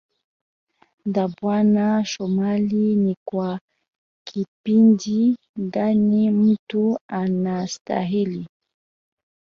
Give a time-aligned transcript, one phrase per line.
[1.05, 3.59] da bwana shomali ni kwa
[4.25, 8.45] kipindi ngani mtu anastahili